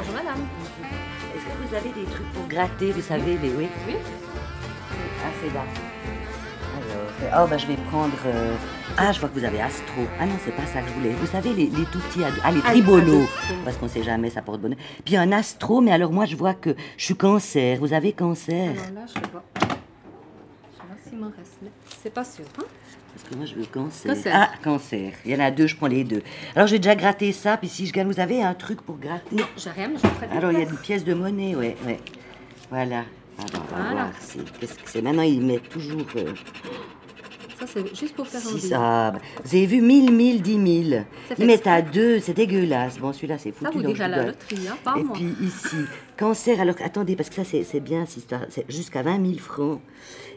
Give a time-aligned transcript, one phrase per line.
[0.00, 0.46] Bonjour madame.
[1.34, 3.50] Est-ce que vous avez des trucs pour gratter, vous savez, les...
[3.50, 3.94] Oui Oui.
[5.22, 5.60] Ah, c'est là.
[7.32, 8.14] Alors, oh, bah, je vais prendre...
[8.26, 8.54] euh,
[8.96, 10.02] Ah, je vois que vous avez Astro.
[10.18, 11.10] Ah non, c'est pas ça que je voulais.
[11.20, 12.24] Vous savez, les, les tout petits...
[12.24, 13.22] ad- Ah, les Ah, tribolos.
[13.24, 13.54] Astro.
[13.64, 14.78] Parce qu'on sait jamais, ça porte bonheur.
[15.04, 17.78] Puis un Astro, mais alors moi, je vois que je suis cancer.
[17.78, 18.70] Vous avez cancer?
[18.70, 19.42] Alors là, je vais voir.
[22.02, 22.44] C'est pas sûr.
[22.58, 22.64] Hein
[23.14, 24.14] Parce que moi, je veux cancer.
[24.14, 24.32] Cancer.
[24.34, 25.12] Ah, cancer.
[25.24, 26.22] Il y en a deux, je prends les deux.
[26.54, 29.34] Alors, j'ai déjà gratté ça, puis si je gagne, vous avez un truc pour gratter?
[29.36, 31.76] Non, j'ai rien, mais je ferai Alors, il y a une pièce de monnaie, ouais,
[31.86, 32.00] ouais.
[32.70, 33.04] Voilà.
[33.38, 33.92] Alors, on va Voilà.
[33.92, 34.10] voir.
[34.60, 36.06] Qu'est-ce que c'est Maintenant, ils mettent toujours...
[36.16, 36.32] euh,
[37.60, 38.72] Ça, c'est juste pour faire deal.
[38.74, 41.02] ah, bah, vous avez vu 1000, 1000, 10 000.
[41.28, 41.92] Ça fait Ils mettent à exprès.
[42.00, 42.98] deux, c'est dégueulasse.
[42.98, 43.64] Bon, celui-là, c'est foutu.
[43.64, 45.14] Ça, vous donc direz à je la loterie, hein, pas Et moi.
[45.14, 45.76] puis ici,
[46.18, 49.80] cancer, alors attendez, parce que ça c'est bien, c'est jusqu'à 20 000 francs.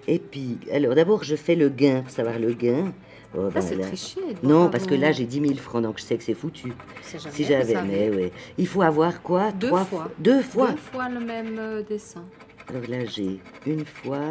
[0.08, 2.92] Et puis, alors d'abord je fais le gain, pour savoir le gain.
[3.36, 4.20] Oh, Ça, ben c'est triché.
[4.44, 6.72] Non, parce que là j'ai 10 000 francs, donc je sais que c'est foutu.
[7.12, 8.32] Jamais, Si j'avais, mais ouais.
[8.58, 9.52] Il faut avoir quoi?
[9.54, 10.12] Deux Trois fois.
[10.20, 12.24] Deux fois Deux fois le même euh, dessin.
[12.70, 14.22] Alors là j'ai une fois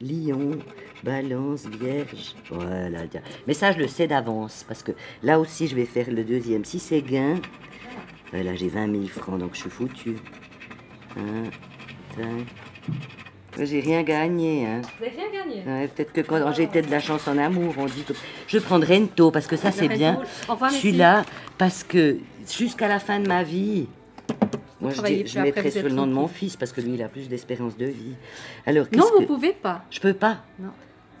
[0.00, 0.50] lion,
[1.02, 2.34] balance, vierge.
[2.50, 3.00] Voilà.
[3.46, 6.64] Mais ça je le sais d'avance, parce que là aussi je vais faire le deuxième.
[6.64, 7.36] Si c'est gain,
[8.32, 10.16] là j'ai 20 000 francs, donc je suis foutu.
[13.60, 14.82] J'ai rien gagné, hein.
[14.98, 15.62] Vous n'avez rien gagné?
[15.66, 18.12] Ouais, Peut-être que quand j'étais de la chance en amour, on dit que
[18.46, 20.14] je prendrais une taux parce que ça c'est bien.
[20.14, 20.24] Bull.
[20.48, 20.88] Au revoir, Je merci.
[20.88, 21.24] suis là
[21.56, 23.88] parce que jusqu'à la fin de ma vie,
[24.80, 26.94] moi je, dis- je mettrais vous sur le nom de mon fils parce que lui
[26.94, 28.14] il a plus d'espérance de vie.
[28.66, 29.84] Alors Non, vous que pouvez pas.
[29.90, 30.70] je peux pas Non,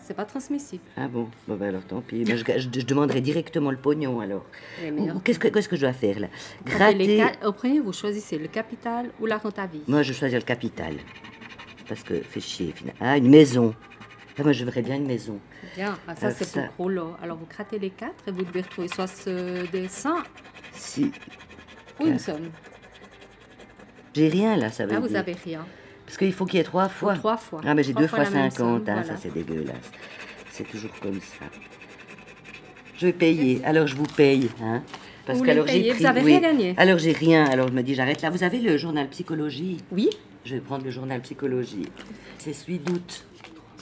[0.00, 0.82] c'est pas transmissible.
[0.96, 1.28] Ah bon?
[1.46, 2.24] Bon ben alors tant pis.
[2.24, 4.44] Ben, je, je- je demanderai directement le pognon alors.
[5.24, 6.28] Qu'est-ce que qu'est-ce que je dois faire là?
[6.64, 7.18] Gratter.
[7.18, 9.82] ca- Au premier, vous choisissez le capital ou la rente à vie.
[9.88, 10.94] Moi je choisis le capital
[11.88, 12.72] parce que fait chier.
[12.74, 13.00] finalement.
[13.00, 13.74] Ah une maison.
[14.38, 15.38] Ah, moi je voudrais bien une maison.
[15.74, 16.88] Bien, ah, ça c'est ça- pour.
[17.22, 20.22] Alors vous grattez les quatre et vous devez retrouver soit ce dessin
[20.72, 21.10] Si
[22.00, 22.50] ou une somme.
[24.18, 25.18] J'ai rien là, ça veut Là, vous dire.
[25.18, 25.64] avez rien.
[26.04, 27.14] Parce qu'il faut qu'il y ait trois fois.
[27.14, 27.60] trois fois.
[27.64, 29.04] Ah, mais j'ai deux fois fois la même 50, somme, hein, voilà.
[29.04, 29.76] ça c'est dégueulasse.
[30.50, 31.44] C'est toujours comme ça.
[32.96, 34.48] Je vais payer, alors je vous paye.
[34.62, 34.82] Hein,
[35.24, 35.98] parce Vous qu'alors j'ai pris.
[36.00, 36.30] vous avez oui.
[36.38, 36.74] rien gagné.
[36.78, 38.30] Alors j'ai rien, alors je me dis j'arrête là.
[38.30, 39.76] Vous avez le journal psychologie?
[39.92, 40.08] Oui,
[40.44, 41.86] Je vais prendre le journal psychologie.
[42.38, 43.24] C'est celui d'août.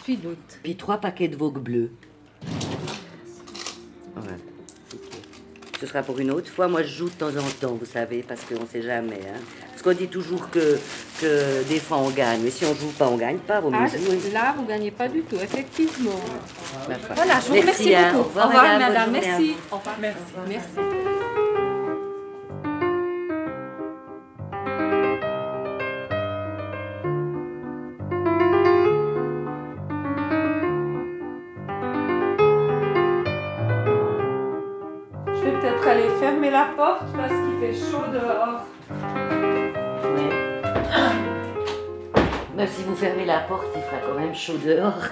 [0.05, 0.59] suis doute.
[0.63, 1.91] Puis trois paquets de Vogue bleu.
[4.15, 4.33] Voilà.
[5.81, 6.69] Ce sera pour une autre fois.
[6.69, 9.21] Moi, je joue de temps en temps, vous savez, parce qu'on ne sait jamais.
[9.29, 9.39] Hein.
[9.87, 10.81] Qu'on dit toujours que,
[11.21, 12.41] que des fois on gagne.
[12.43, 13.61] Mais si on joue pas, on gagne pas.
[13.61, 14.33] Mieux Ah, jouer.
[14.33, 16.11] là, vous gagnez pas du tout, effectivement.
[16.57, 16.95] Foi.
[17.15, 18.13] Voilà, je vous Merci, remercie hein.
[18.17, 18.37] beaucoup.
[18.37, 19.11] Au revoir, madame.
[19.13, 19.53] Merci.
[19.71, 19.77] vous.
[19.77, 19.95] Au revoir.
[20.01, 20.19] Merci.
[20.49, 20.81] Merci.
[35.29, 38.56] Je vais peut-être aller fermer la porte parce qu'il fait chaud dehors.
[42.57, 45.03] Même si vous fermez la porte, il fera quand même chaud dehors.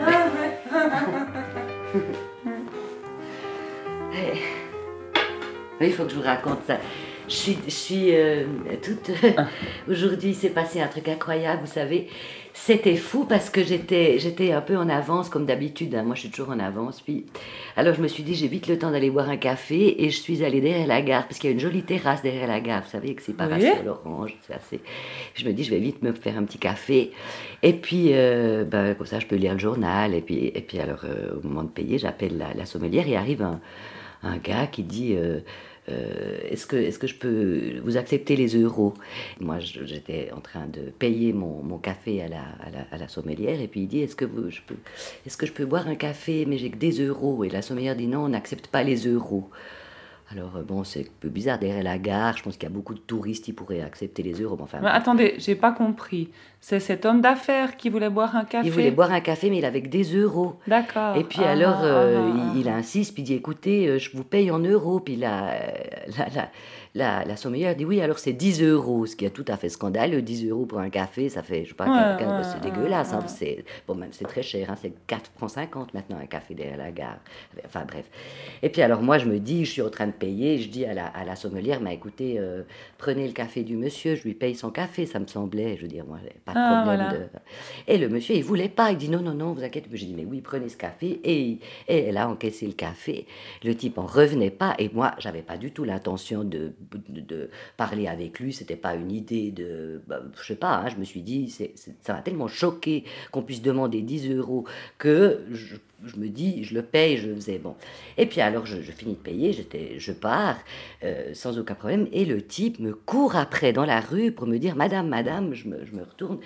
[4.12, 4.34] Ouais.
[5.80, 6.76] Oui, il faut que je vous raconte ça.
[7.26, 8.44] Je suis, je suis euh,
[8.82, 9.10] toute.
[9.88, 12.08] Aujourd'hui, il s'est passé un truc incroyable, vous savez.
[12.64, 15.96] C'était fou parce que j'étais, j'étais un peu en avance, comme d'habitude.
[15.96, 16.04] hein.
[16.04, 17.00] Moi, je suis toujours en avance.
[17.00, 17.26] Puis,
[17.76, 20.20] alors, je me suis dit, j'ai vite le temps d'aller boire un café et je
[20.20, 22.82] suis allée derrière la gare parce qu'il y a une jolie terrasse derrière la gare.
[22.84, 23.66] Vous savez que c'est pas Oui.
[23.66, 24.36] à l'orange.
[24.46, 24.80] C'est assez.
[25.34, 27.10] Je me dis, je vais vite me faire un petit café.
[27.64, 30.14] Et puis, euh, ben, comme ça, je peux lire le journal.
[30.14, 33.16] Et puis, et puis alors, euh, au moment de payer, j'appelle la, la sommelière et
[33.16, 33.60] arrive un,
[34.22, 35.40] un gars qui dit euh,
[35.88, 38.94] euh, est-ce que, est que je peux vous accepter les euros?
[39.40, 43.60] Moi, j'étais en train de payer mon, café à la, à, la, à la sommelière
[43.60, 44.76] et puis il dit est-ce que, je peux,
[45.26, 47.42] est que je peux boire un café mais j'ai que des euros?
[47.44, 49.50] Et la sommelière dit non, on n'accepte pas les euros.
[50.32, 52.36] Alors, euh, bon, c'est un peu bizarre derrière la gare.
[52.36, 54.56] Je pense qu'il y a beaucoup de touristes qui pourraient accepter les euros.
[54.56, 56.30] mais Enfin, Mais attendez, j'ai pas compris.
[56.60, 59.58] C'est cet homme d'affaires qui voulait boire un café il voulait boire un café, mais
[59.58, 60.54] il avait que des euros.
[60.66, 61.16] D'accord.
[61.16, 63.98] Et puis Ah, alors, ah, euh, ah, il, il insiste, puis il dit écoutez, euh,
[63.98, 65.00] je vous paye en euros.
[65.00, 65.56] Puis la,
[66.16, 66.48] la, la,
[66.94, 69.70] la, la sommelière dit oui, alors c'est 10 euros, ce qui est tout à fait
[69.70, 70.20] scandaleux.
[70.20, 73.12] 10 euros pour un café, ça fait, je sais pas, Ouais, ouais, c'est dégueulasse.
[73.14, 76.54] hein, c'est, bon, même c'est très cher, hein, c'est 4 francs 50 maintenant un café
[76.54, 77.18] derrière la gare.
[77.64, 78.10] Enfin bref.
[78.62, 80.84] Et puis alors, moi, je me dis, je suis en train de payer, je dis
[80.84, 82.62] à la, à la sommelière, mais écoutez, euh,
[82.98, 85.88] prenez le café du monsieur, je lui paye son café, ça me semblait, je veux
[85.88, 87.18] dire, moi, pas de Ah, problème voilà.
[87.18, 87.26] de.
[87.88, 88.92] Et le monsieur, il voulait pas.
[88.92, 89.88] Il dit non, non, non, vous inquiétez.
[89.94, 91.20] J'ai dit mais oui, prenez ce café.
[91.24, 91.58] Et,
[91.88, 93.26] et elle a encaissé le café.
[93.64, 94.74] Le type en revenait pas.
[94.78, 96.72] Et moi, j'avais pas du tout l'intention de,
[97.08, 98.52] de, parler avec lui.
[98.52, 100.00] C'était pas une idée de.
[100.06, 101.50] bah, je sais pas, hein, je me suis dit,
[102.00, 104.64] ça m'a tellement choqué qu'on puisse demander 10 euros
[104.98, 105.76] que je,
[106.16, 107.76] me dis, je le paye, je faisais bon.
[108.18, 110.58] Et puis alors, je, finis de payer, je pars
[111.04, 112.08] euh, sans aucun problème.
[112.12, 115.68] Et le type me court après dans la rue pour me dire, Madame, Madame, je
[115.68, 116.38] me, je me retourne.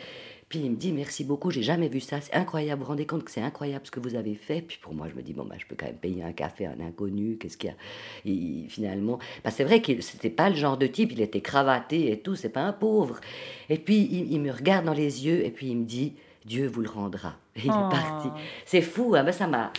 [0.48, 3.04] Puis il me dit merci beaucoup, j'ai jamais vu ça, c'est incroyable, vous vous rendez
[3.06, 4.60] compte que c'est incroyable ce que vous avez fait.
[4.62, 6.66] Puis pour moi, je me dis bon bah je peux quand même payer un café
[6.66, 7.76] à un inconnu, qu'est-ce qu'il y a?
[8.24, 12.12] Il- Finalement, bah, c'est vrai que c'était pas le genre de type, il était cravaté
[12.12, 13.18] et tout, c'est pas un pauvre.
[13.68, 16.14] Et puis il, il me regarde dans les yeux et puis il me dit
[16.44, 17.34] Dieu vous le rendra.
[17.56, 17.80] Et il Oh.
[17.86, 18.28] est parti.
[18.66, 19.72] C'est fou, hein, bah, ça m'a.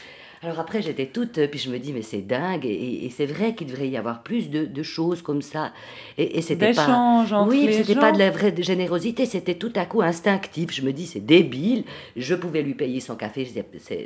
[0.43, 3.67] Alors après, j'étais toute, puis je me dis, mais c'est dingue, et, c'est vrai qu'il
[3.67, 5.71] devrait y avoir plus de, de choses comme ça.
[6.17, 6.87] Et, et c'était pas.
[6.87, 10.71] Entre Oui, c'était pas de la vraie générosité, c'était tout à coup instinctif.
[10.73, 11.83] Je me dis, c'est débile,
[12.15, 14.05] je pouvais lui payer son café, je disais,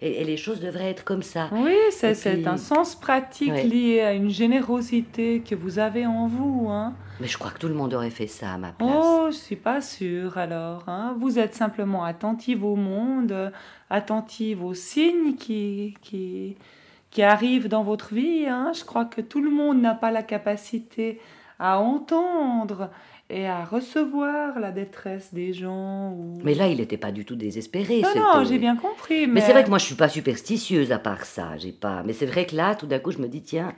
[0.00, 1.48] et, et les choses devraient être comme ça.
[1.52, 3.64] Oui, c'est Et c'est puis- un sens pratique Ouais.
[3.64, 6.68] lié à une générosité que vous avez en vous.
[6.70, 6.94] Hein.
[7.20, 8.90] Mais je crois que tout le monde aurait fait ça à ma place.
[8.92, 10.82] Oh, je suis pas sûre alors.
[10.88, 11.14] Hein.
[11.18, 13.52] Vous êtes simplement attentive au monde,
[13.88, 16.56] attentive aux signes qui, qui,
[17.10, 18.46] qui arrivent dans votre vie.
[18.46, 18.72] Hein.
[18.74, 21.20] Je crois que tout le monde n'a pas la capacité
[21.60, 22.90] à entendre
[23.30, 26.10] et à recevoir la détresse des gens.
[26.10, 26.40] Ou...
[26.44, 28.02] Mais là, il n'était pas du tout désespéré.
[28.02, 29.26] non, non, j'ai bien compris.
[29.26, 31.56] Mais, Mais c'est vrai que moi, je suis pas superstitieuse à part ça.
[31.56, 32.02] J'ai pas.
[32.04, 33.72] Mais c'est vrai que là, tout d'un coup, je me dis tiens,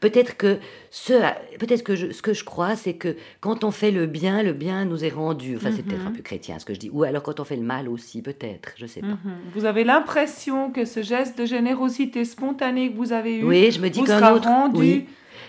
[0.00, 0.58] peut-être que
[0.90, 1.12] ce,
[1.58, 4.52] peut-être que je- ce que je crois, c'est que quand on fait le bien, le
[4.52, 5.56] bien nous est rendu.
[5.56, 6.90] Enfin, c'est peut-être un peu chrétien ce que je dis.
[6.92, 8.70] Ou alors quand on fait le mal aussi, peut-être.
[8.76, 9.06] Je sais pas.
[9.08, 9.18] Mhm.
[9.54, 13.80] Vous avez l'impression que ce geste de générosité spontanée que vous avez eu Oui, je
[13.80, 14.48] me dis vous sera autre.
[14.48, 15.04] rendu Oui.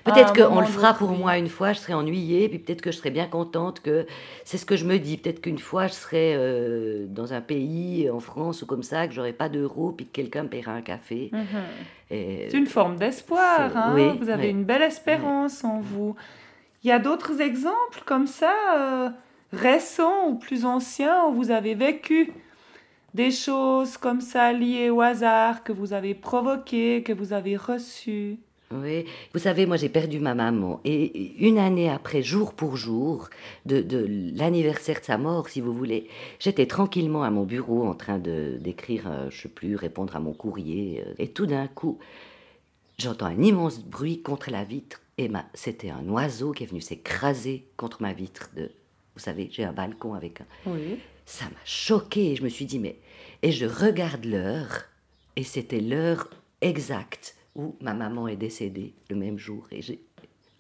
[0.06, 2.92] À Peut-être qu'on le fera pour moi une fois, je serai ennuyée, puis peut-être que
[2.92, 4.06] je serai bien contente que
[4.46, 5.18] c'est ce que je me dis.
[5.18, 9.14] Peut-être qu'une fois je serai euh, dans un pays, en France ou comme ça, que
[9.14, 11.30] j'aurai pas d'euros, puis que quelqu'un me paiera un café.
[11.34, 11.46] Mhm.
[12.10, 13.76] Et- C'est une forme d'espoir.
[13.76, 13.94] hein.
[13.96, 14.50] oui, vous avez oui.
[14.52, 16.16] une belle espérance en vous.
[16.84, 19.10] Il y a d'autres exemples comme ça, euh,
[19.54, 22.32] récents ou plus anciens, où vous avez vécu
[23.14, 28.40] des choses comme ça liées au hasard que vous avez provoquées, que vous avez reçues?
[28.74, 30.80] Oui, vous savez, moi j'ai perdu ma maman.
[30.86, 33.30] Et une année après, jour pour jour,
[33.66, 36.08] de, de l'anniversaire de sa mort, si vous voulez,
[36.40, 40.20] j'étais tranquillement à mon bureau en train de d'écrire, euh, je sais plus, répondre à
[40.20, 41.04] mon courrier.
[41.06, 42.00] euh, et tout d'un coup,
[42.98, 45.02] j'entends un immense bruit contre la vitre.
[45.18, 48.50] Et c'était un oiseau qui est venu s'écraser contre ma vitre.
[48.56, 48.72] De,
[49.16, 50.98] vous savez, j'ai un balcon avec un, Oui.
[51.26, 52.36] ça m'a choqué.
[52.36, 52.98] Je me suis dit, mais.
[53.44, 54.84] Et je regarde l'heure,
[55.36, 56.30] et c'était l'heure
[56.62, 59.68] exacte où ma maman est décédée le même jour.
[59.72, 60.04] Et j'ai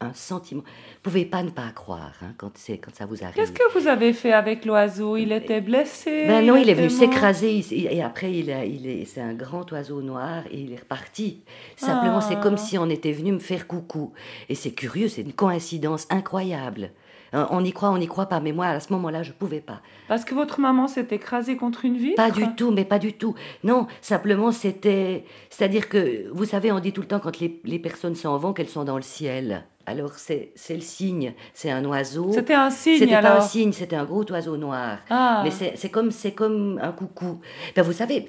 [0.01, 0.62] un sentiment.
[0.63, 3.36] Vous pouvez pas ne pas croire hein, quand, c'est, quand ça vous arrive.
[3.36, 5.18] Qu'est-ce que vous avez fait avec l'oiseau?
[5.18, 9.06] Il était blessé Ben non, il est venu s'écraser et après il, a, il est,
[9.06, 11.42] c'est un grand oiseau noir et il est reparti.
[11.75, 12.25] Simplement, Ah.
[12.27, 14.13] c'est comme si on était venu me faire coucou.
[14.50, 16.92] Et c'est curieux, c'est une coïncidence incroyable.
[17.33, 19.62] Hein, On y croit, on n'y croit pas, mais moi à ce moment-là, je pouvais
[19.62, 19.81] pas.
[20.09, 22.18] Parce que votre maman s'est écrasée contre une vitre?
[22.18, 23.36] Pas du tout, mais pas du tout.
[23.63, 25.24] Non, simplement c'était.
[25.50, 28.51] C'est-à-dire que, vous savez, on dit tout le temps quand les, les personnes s'en vont
[28.51, 29.63] qu'elles sont dans le ciel.
[29.86, 32.31] Alors c'est le signe, c'est un oiseau.
[32.33, 35.00] C'était un signe C'était pas un signe, c'était un gros oiseau noir.
[35.10, 35.42] Ah.
[35.44, 37.42] Mais c'est comme, c'est comme un coucou.
[37.75, 38.27] Ben, vous savez,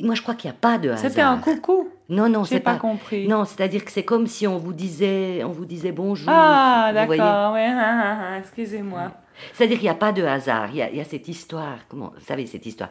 [0.00, 1.10] moi je crois qu'il n'y a pas de hasard.
[1.10, 1.88] C'était un coucou?
[2.08, 2.78] Non, non, c'est pas pas.
[2.80, 3.28] compris.
[3.28, 6.28] Non, c'est-à-dire que c'est comme si on vous disait, on vous disait bonjour.
[6.28, 7.52] Ah, d'accord.
[7.54, 9.12] Ouais, ah, ah, excusez-moi.
[9.52, 10.68] C'est-à-dire qu'il n'y a pas de hasard.
[10.70, 11.78] Il y a, il y a cette histoire.
[11.88, 12.90] Comment Vous savez, cette histoire.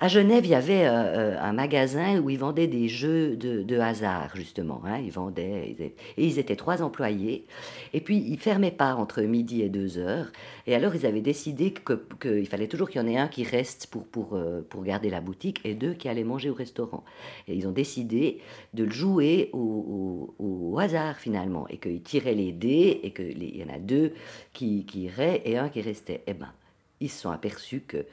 [0.00, 0.90] À Genève, il y avait euh,
[1.34, 4.82] euh, un magasin où ils vendaient des jeux de, de hasard, justement.
[4.84, 4.98] hein.
[4.98, 5.76] Ils vendaient.
[5.78, 7.46] et ils étaient trois employés.
[7.92, 10.30] Et puis, ils fermaient pas entre midi et deux heures.
[10.66, 13.44] Et alors, ils avaient décidé que- qu'il fallait toujours qu'il y en ait un qui
[13.44, 17.04] reste pour, pour, euh, pour garder la boutique et deux qui allaient manger au restaurant.
[17.48, 18.40] Et ils ont décidé
[18.74, 21.66] de le jouer au, au- au hasard, finalement.
[21.68, 24.12] Et qu'ils tiraient les dés et qu'il y en a deux
[24.52, 26.22] qui, qui iraient et un qui restait.
[26.26, 26.52] Eh ben,
[27.00, 28.04] ils se sont aperçus que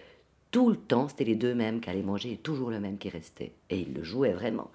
[0.52, 3.10] tout le temps, c'était les deux mêmes qui allaient manger et toujours le même qui
[3.10, 3.54] restait.
[3.70, 4.70] Et ils le jouaient vraiment.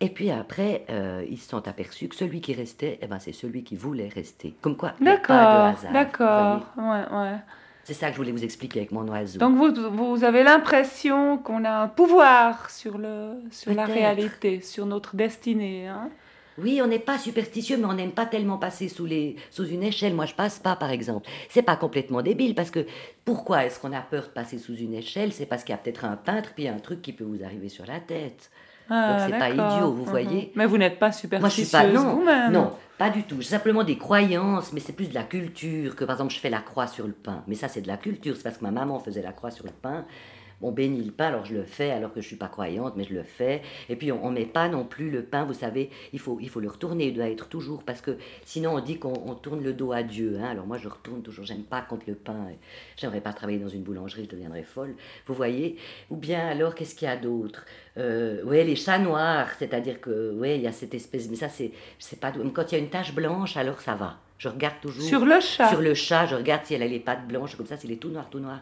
[0.00, 3.32] Et puis après, euh, ils se sont aperçus que celui qui restait, eh ben, c'est
[3.32, 4.54] celui qui voulait rester.
[4.60, 5.92] Comme quoi, il n'y a pas de D'accord, hasard.
[5.92, 6.66] d'accord.
[6.76, 7.36] Ouais, ouais.
[7.84, 9.38] C'est ça que je voulais vous expliquer avec mon oiseau.
[9.38, 14.86] Donc vous, vous avez l'impression qu'on a un pouvoir sur, le, sur la réalité, sur
[14.86, 15.86] notre destinée.
[15.86, 16.08] Hein
[16.58, 19.82] Oui, on n'est pas superstitieux, mais on n'aime pas tellement passer sous, les, sous une
[19.82, 20.14] échelle.
[20.14, 21.28] Moi, je passe pas, par exemple.
[21.48, 22.86] C'est pas complètement débile, parce que
[23.24, 25.32] pourquoi est-ce qu'on a peur de passer sous une échelle?
[25.32, 27.12] C'est parce qu'il y a peut-être un peintre, puis il y a un truc qui
[27.12, 28.50] peut vous arriver sur la tête.
[28.90, 30.08] Ah, c'est pas idiot, vous Mhm.
[30.10, 30.52] voyez.
[30.54, 31.14] Mais vous n'êtes pas Moi,
[31.48, 31.86] je suis superstitieuse pas.
[32.08, 32.52] Non, vous-même.
[32.52, 33.36] non, pas du tout.
[33.40, 36.50] J'ai simplement des croyances, mais c'est plus de la culture que, par exemple, je fais
[36.50, 37.42] la croix sur le pain.
[37.46, 38.36] Mais ça, c'est de la culture.
[38.36, 40.04] C'est parce que ma maman faisait la croix sur le pain.
[40.64, 43.04] On bénit le pain, alors je le fais, alors que je suis pas croyante, mais
[43.04, 43.62] je le fais.
[43.88, 46.48] Et puis on, on met pas non plus le pain, vous savez, il faut, il
[46.48, 49.62] faut le retourner, il doit être toujours, parce que sinon on dit qu'on on tourne
[49.62, 50.38] le dos à Dieu.
[50.40, 50.48] Hein.
[50.50, 52.48] Alors moi je retourne toujours, j'aime pas contre le pain,
[52.96, 54.94] j'aimerais pas travailler dans une boulangerie, je deviendrais folle,
[55.26, 55.76] vous voyez?
[56.10, 57.64] Ou bien alors qu'est-ce qu'il y a d'autre?
[57.98, 61.48] Euh, Ouais, les chats noirs, c'est-à-dire que, ouais, il y a cette espèce, mais ça
[61.48, 64.18] c'est, c'est pas, quand il y a une tache blanche, alors ça va.
[64.38, 65.04] Je regarde toujours.
[65.04, 65.68] Sur le chat.
[65.68, 67.96] Sur le chat, je regarde si elle a les pattes blanches, comme ça, s'il est
[67.96, 68.60] tout noir, tout noir.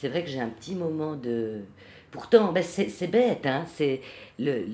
[0.00, 1.60] C'est vrai que j'ai un petit moment de.
[2.10, 3.64] Pourtant, ben, c'est bête, hein.
[3.74, 4.00] C'est
[4.38, 4.64] le.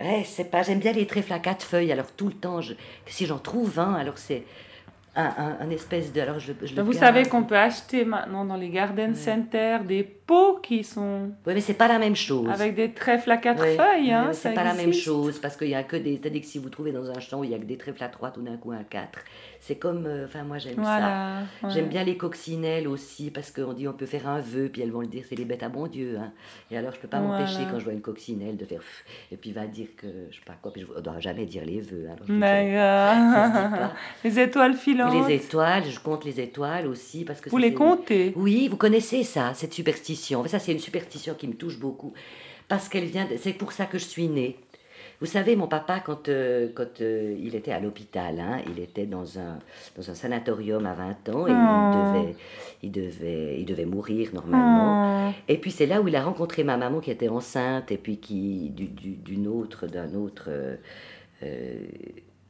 [0.00, 0.62] Ouais, c'est pas.
[0.62, 1.92] J'aime bien les trèfles à quatre feuilles.
[1.92, 2.74] Alors tout le temps, je-
[3.06, 4.42] si j'en trouve un, alors c'est
[5.14, 6.20] un, un, un espèce de.
[6.20, 10.02] Alors je, je Vous savez qu'on peut acheter maintenant dans les garden centers des
[10.62, 12.48] qui sont Oui, mais c'est pas la même chose.
[12.50, 14.12] avec des trèfles à quatre feuilles.
[14.12, 16.18] Hein, c'est pas la même chose parce qu'il y a que des.
[16.20, 18.02] C'est-à-dire que si vous trouvez dans un champ où il y a que des trèfles
[18.04, 19.20] à trois, tout d'un coup un quatre.
[19.60, 20.06] C'est comme.
[20.06, 21.38] euh, Enfin, moi j'aime ça.
[21.62, 21.70] Ouais.
[21.70, 24.90] J'aime bien les coccinelles aussi parce qu'on dit on peut faire un vœu puis elles
[24.90, 26.32] vont le dire c'est les bêtes à bon Dieu hein.
[26.70, 27.40] et alors je peux pas Voilà.
[27.44, 30.36] m'empêcher quand je vois une coccinelle de faire pff, et puis va dire que je
[30.36, 32.14] sais pas quoi puis je ne dois jamais dire les vœux hein.
[32.14, 33.92] alors je pas.
[34.24, 35.28] Les étoiles filantes.
[35.28, 38.32] les étoiles je compte les étoiles aussi parce que Vous les comptez?
[38.36, 42.12] Oui vous connaissez ça cette superstition ça c'est une superstition qui me touche beaucoup
[42.68, 44.56] parce qu'elle vient de- c'est pour ça que je suis née
[45.20, 49.06] vous savez, mon papa, quand, euh, quand euh, il était à l'hôpital, hein, il était
[49.06, 49.60] dans un,
[49.96, 51.92] dans un sanatorium à 20 ans et Oh.
[51.92, 52.34] il, devait,
[52.82, 55.28] il, devait, il devait mourir normalement.
[55.28, 55.32] Oh.
[55.46, 58.16] Et puis c'est là où il a rencontré ma maman qui était enceinte et puis
[58.18, 60.48] qui du- du- d'une autre, d'un autre.
[60.48, 61.76] euh,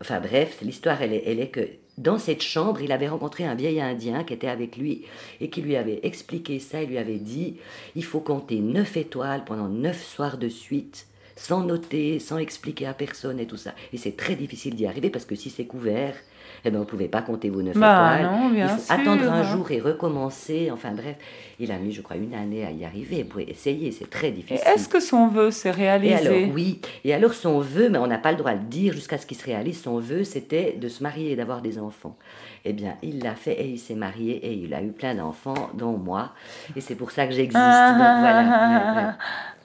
[0.01, 1.69] enfin bref, l'histoire elle est, elle est que
[1.99, 5.05] dans cette chambre, il avait rencontré un vieil Indien qui était avec lui
[5.41, 6.83] et qui lui avait expliqué ça.
[6.83, 7.57] Il lui avait dit
[7.95, 11.07] il faut compter neuf étoiles pendant neuf soirs de suite.
[11.35, 13.75] Sans noter, sans expliquer à personne et tout ça.
[13.93, 16.15] Et c'est très difficile d'y arriver parce que si c'est couvert,
[16.65, 18.31] eh ben, vous ne pouvez pas compter vos neuf Bah étoiles.
[18.33, 18.95] non, bien Il faut sûr.
[18.95, 20.71] attendre un jour et recommencer.
[20.73, 21.17] Enfin bref,
[21.59, 23.23] il a mis, je crois, une année à y arriver.
[23.23, 24.61] Vous pouvez essayer, c'est très difficile.
[24.73, 26.15] est-ce que son vœu s'est Et réalisé?
[26.15, 26.81] alors, oui.
[27.05, 29.27] Et alors, son vœu, mais on n'a pas le droit de le dire jusqu'à ce
[29.27, 32.17] qu'il se réalise, son vœu, c'était de se marier et d'avoir des enfants.
[32.65, 35.71] Eh bien, il l'a fait et il s'est marié et il a eu plein d'enfants,
[35.75, 36.31] dont moi.
[36.77, 37.57] Et c'est pour ça que j'existe.
[37.61, 39.07] Ah, voilà.
[39.09, 39.13] Ouais,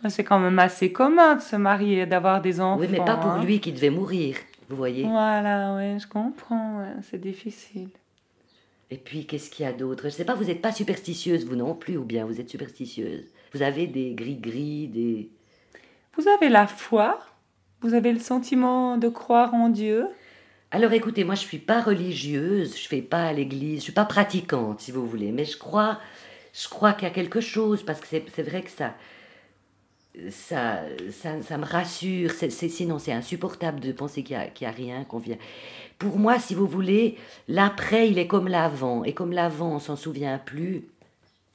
[0.04, 2.80] Mais C'est quand même assez commun de se marier et d'avoir des enfants.
[2.80, 3.44] Oui, mais pas pour hein.
[3.44, 4.36] lui qui devait mourir.
[4.70, 5.04] Vous voyez?
[5.04, 6.80] Voilà, oui, je comprends.
[6.80, 7.90] ouais, C'est difficile.
[8.90, 10.06] Et puis, qu'est-ce qu'il y a d'autre?
[10.06, 13.26] Je sais pas, vous n'êtes pas superstitieuse, vous non plus, ou bien vous êtes superstitieuse?
[13.54, 15.30] Vous avez des gris-gris, des...
[16.16, 17.20] Vous avez la foi?
[17.82, 20.08] Vous avez le sentiment de croire en Dieu?
[20.72, 24.04] Alors écoutez, moi je suis pas religieuse, je fais pas à l'église, je suis pas
[24.04, 26.00] pratiquante si vous voulez, mais je crois,
[26.54, 28.94] je crois qu'il y a quelque chose parce que c'est c'est vrai que ça,
[30.30, 30.80] ça,
[31.12, 32.32] ça, ça me rassure.
[32.32, 35.38] c'est c'est- sinon c'est insupportable de penser qu'il y a, y a rien qu'on vient.
[36.00, 39.96] Pour moi, si vous voulez, l'après il est comme l'avant et comme l'avant on s'en
[39.96, 40.88] souvient plus.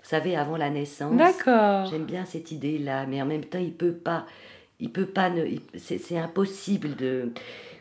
[0.02, 1.14] Vous savez, avant la naissance.
[1.16, 1.86] D'accord.
[1.86, 4.26] J'aime bien cette idée-là, mais en même temps, il peut pas,
[4.80, 5.30] il peut pas,
[5.76, 7.32] c'est, c'est impossible de.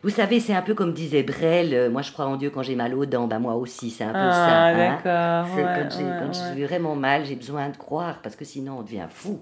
[0.03, 1.73] Vous savez, c'est un peu comme disait Brel.
[1.73, 3.27] euh, moi, je crois en Dieu quand j'ai mal aux dents.
[3.27, 4.47] Ben moi aussi, c'est un peu ça.
[4.47, 4.77] Ah, hein.
[5.03, 5.55] d'accord.
[5.55, 6.53] C'est ouais, quand ouais, quand ouais.
[6.55, 9.39] j'ai vraiment mal, j'ai besoin de croire parce que sinon on devient fou.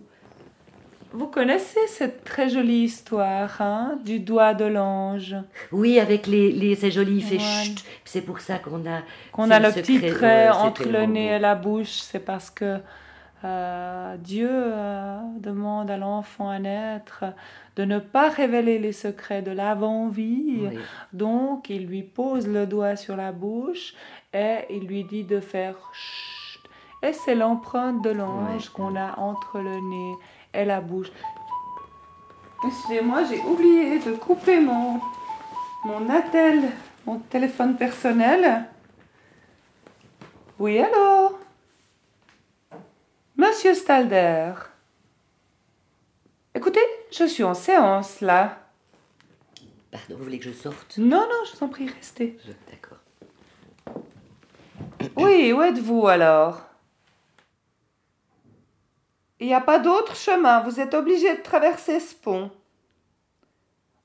[1.11, 5.35] Vous connaissez cette très jolie histoire hein, du doigt de l'ange?
[5.71, 7.83] Oui, avec les, les c'est joli, il fait chut.
[8.05, 9.01] C'est pour ça qu'on a.
[9.31, 11.35] Qu'on a le secret, petit ouais, trait entre le nez beau.
[11.35, 12.77] et la bouche, c'est parce que
[13.43, 17.23] euh, Dieu euh, demande à l'enfant à naître
[17.75, 20.67] de ne pas révéler les secrets de l'avant-vie.
[20.69, 20.77] Oui.
[21.13, 23.93] Donc, il lui pose le doigt sur la bouche
[24.33, 26.59] et il lui dit de faire chut.
[27.01, 28.71] Et c'est l'empreinte de l'ange Ouais.
[28.73, 30.13] qu'on a entre le nez
[30.53, 31.07] et la bouche.
[32.65, 34.99] Excusez-moi, j'ai oublié de couper mon,
[35.85, 36.69] mon attel,
[37.05, 38.65] mon téléphone personnel.
[40.59, 41.37] Oui, allô?
[43.37, 44.53] Monsieur Stalder.
[46.53, 48.57] Écoutez, je suis en séance là.
[49.91, 50.97] Pardon, vous voulez que je sorte?
[50.97, 52.37] Non, non, je vous en prie, restez.
[52.45, 52.97] Je- D'accord.
[55.15, 56.68] Oui, où êtes-vous alors?
[59.39, 62.51] Il n'y a pas d'autre chemin, vous êtes obligé de traverser ce pont.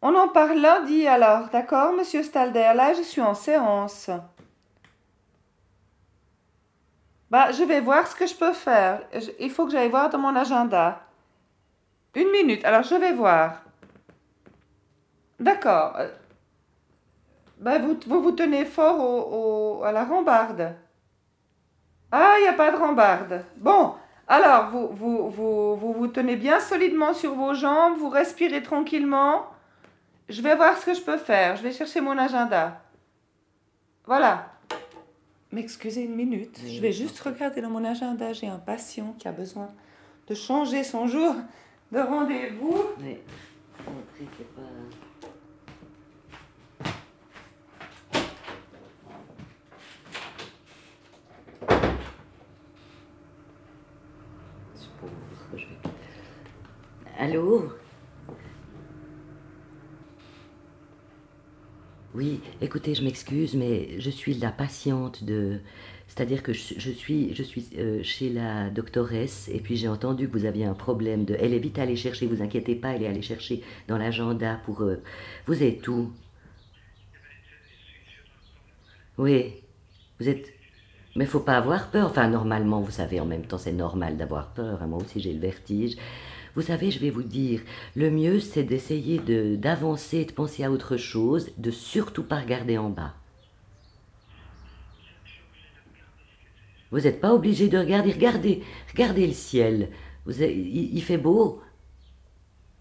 [0.01, 2.73] On en parle lundi alors, d'accord, monsieur Stalder?
[2.75, 4.11] Là, je suis en séance.
[7.31, 9.03] Bah, je vais voir ce que je peux faire.
[9.41, 11.01] Il faut que j'aille voir dans mon agenda.
[12.15, 13.63] Une minute, alors je vais voir.
[15.41, 15.97] D'accord.
[15.99, 16.09] Euh,
[17.59, 20.75] Bah, vous, vous tenez fort au, au- à la rambarde.
[22.13, 23.45] Ah, il n'y a pas de rambarde.
[23.57, 23.95] Bon,
[24.29, 29.47] alors, vous vous, vous, vous vous tenez bien solidement sur vos jambes, vous respirez tranquillement.
[30.29, 31.57] Je vais voir ce que je peux faire.
[31.57, 32.81] Je vais chercher mon agenda.
[34.07, 34.51] Voilà.
[35.53, 36.59] M'excusez une minute.
[36.65, 38.33] Oui, Je vais juste regarder dans mon agenda.
[38.33, 39.69] J'ai un patient qui a besoin
[40.27, 41.35] de changer son jour
[41.93, 42.75] de rendez-vous.
[42.97, 44.63] Après, c'est pas.
[54.75, 54.94] Je vais-
[57.19, 57.73] Allô
[62.15, 65.59] Oui, écoutez, je m'excuse, mais je suis la patiente de...
[66.07, 70.29] C'est-à-dire que je, je suis, je suis euh, chez la doctoresse et puis j'ai entendu
[70.29, 71.35] que vous aviez un problème de...
[71.41, 74.83] Elle est vite allée chercher, vous inquiétez pas, elle est allée chercher dans l'agenda pour...
[74.83, 75.03] euh,
[75.47, 76.13] Vous êtes où?
[79.19, 79.55] Oui,
[80.21, 80.53] vous êtes...
[81.17, 82.07] Mais faut pas avoir peur.
[82.11, 84.83] Enfin, normalement, vous savez, en même temps, c'est normal d'avoir peur.
[84.83, 84.87] hein.
[84.87, 85.97] Moi aussi, j'ai le vertige.
[86.57, 87.61] Vous savez, je vais vous dire,
[87.97, 92.79] le mieux, c'est d'essayer de- d'avancer, de penser à autre chose, de surtout pas regarder
[92.79, 93.15] en bas.
[96.91, 98.13] Vous n'êtes pas obligé de regarder.
[98.13, 99.89] Regardez, regardez le ciel.
[100.27, 101.61] Vous il, il fait beau.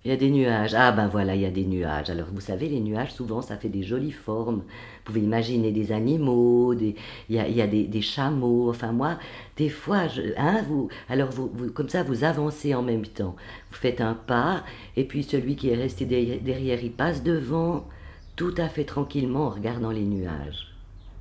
[0.05, 0.73] Il y a des nuages.
[0.73, 2.09] Ah ben voilà, il y a des nuages.
[2.09, 4.57] Alors vous savez, les nuages, souvent, ça fait des jolies formes.
[4.59, 6.95] Vous pouvez imaginer des animaux, des,
[7.29, 8.69] il y a, il y a des, des chameaux.
[8.69, 9.17] Enfin moi,
[9.57, 13.35] des fois, je, hein, vous, alors vous, vous- comme ça, vous avancez en même temps.
[13.71, 14.63] Vous faites un pas,
[14.97, 17.87] et puis celui qui est resté derrière, il passe devant,
[18.35, 20.67] tout à fait tranquillement en regardant les nuages.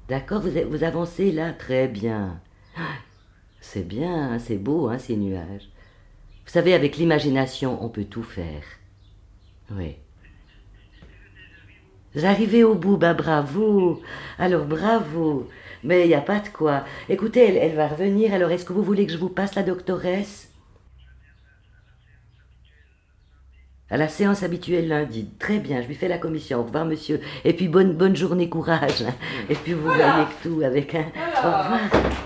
[0.08, 0.42] D'accord?
[0.42, 1.52] Vous, vous avancez là?
[1.52, 2.40] Très bien.
[3.60, 5.71] C'est bien, hein, c'est beau, hein, ces nuages.
[6.44, 8.62] Vous savez, avec l'imagination, on peut tout faire.
[9.70, 9.96] Oui.
[12.14, 14.02] J'arrivais au bout, bah bravo.
[14.38, 15.48] Alors bravo.
[15.82, 16.84] Mais il n'y a pas de quoi.
[17.08, 18.34] Écoutez, elle, elle va revenir.
[18.34, 20.50] Alors est-ce que vous voulez que je vous passe la doctoresse?
[23.88, 25.28] À la séance habituelle lundi.
[25.38, 26.60] Très bien, je lui fais la commission.
[26.60, 27.20] Au revoir, monsieur.
[27.44, 29.04] Et puis bonne, bonne journée, courage.
[29.48, 31.06] Et puis vous voyez que tout avec un.
[31.42, 32.21] Au revoir.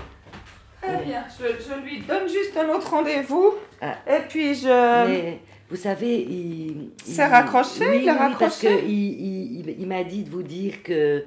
[1.07, 3.53] Bien, je, je lui donne juste un autre rendez-vous.
[3.81, 3.95] Ah.
[4.07, 4.67] Et puis je.
[5.07, 6.67] Mais vous savez, il.
[6.71, 10.03] il- C'est raccroché, oui, il a oui, oui, parce raccroché que il, il, il- m'a
[10.03, 11.23] dit de vous dire que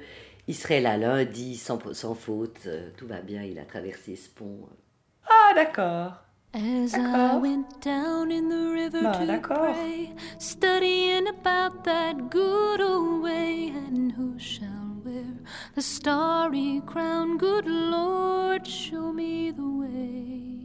[0.47, 2.57] il serait là lundi sans, sans faute.
[2.67, 4.67] Euh, Tout va bien, il a traversé ce pont.
[5.27, 6.13] Ah, d'accord.
[6.53, 7.41] As I D'accord.
[7.41, 9.57] went down in the river Bah, to d'accord.
[9.73, 14.80] pray, studying about that good old way, and who shall
[15.75, 17.37] the starry crown?
[17.37, 20.61] Good Lord, show me the way.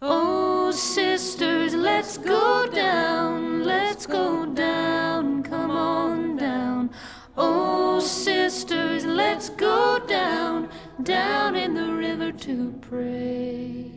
[0.00, 6.90] Oh, sisters, let's go down, let's go down, come on down.
[7.36, 10.68] Oh, sisters, let's go down,
[11.02, 13.92] down in the river to pray.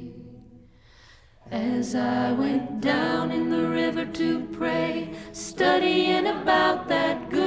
[1.51, 7.44] As I went down in the river to pray, studying about that good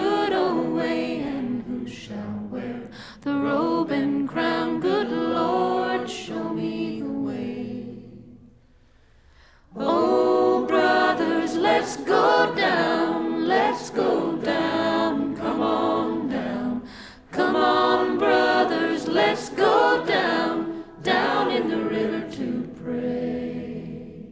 [11.88, 16.86] let's go down, let's go down, come on down.
[17.30, 24.26] Come on, brothers, let's go down, down in the river to pray.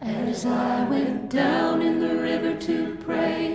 [0.00, 3.47] As I went down in the river to pray,